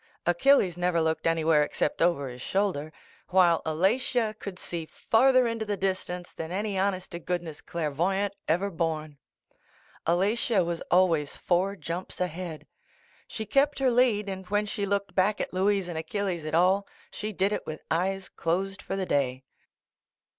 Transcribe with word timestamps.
Achilles 0.25 0.77
never 0.77 0.99
looked 0.99 1.27
anywhere 1.27 1.61
except 1.61 2.01
over 2.01 2.27
his 2.27 2.41
shoulder, 2.41 2.91
while 3.27 3.61
Alatia 3.67 4.33
could 4.39 4.57
see 4.57 4.87
farther 4.87 5.45
into 5.45 5.63
the 5.63 5.77
distance 5.77 6.31
than 6.33 6.51
any 6.51 6.75
honest 6.75 7.11
to 7.11 7.19
goodness 7.19 7.61
clairvoyant 7.61 8.33
ever 8.47 8.71
born. 8.71 9.19
Alatia 10.07 10.63
was 10.65 10.81
always 10.89 11.35
four 11.37 11.75
jumps 11.75 12.19
ahead. 12.19 12.65
She 13.27 13.45
kept 13.45 13.77
her 13.77 13.91
lead, 13.91 14.27
and 14.27 14.47
when 14.47 14.65
she 14.65 14.87
looked 14.87 15.13
back 15.13 15.39
at 15.39 15.53
Louise 15.53 15.87
and 15.87 15.99
Achilles 15.99 16.45
at 16.45 16.55
all, 16.55 16.87
she 17.11 17.31
did 17.31 17.51
it 17.53 17.67
with 17.67 17.83
eyes 17.91 18.27
closed 18.27 18.81
for 18.81 18.95
the 18.95 19.05
day. 19.05 19.43